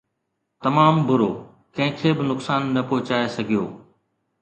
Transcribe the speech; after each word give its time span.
تمام 0.63 0.95
برو! 1.09 1.29
ڪنهن 1.75 1.93
کي 2.01 2.09
به 2.17 2.23
نقصان 2.31 2.61
نه 2.75 2.81
پهچائي 2.89 3.27
سگهيو 3.35 3.63